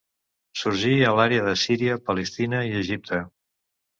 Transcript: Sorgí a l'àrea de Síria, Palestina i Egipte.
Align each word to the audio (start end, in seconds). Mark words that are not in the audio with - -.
Sorgí 0.61 0.93
a 1.09 1.11
l'àrea 1.19 1.43
de 1.49 1.53
Síria, 1.65 1.99
Palestina 2.09 2.61
i 2.69 2.75
Egipte. 2.79 3.23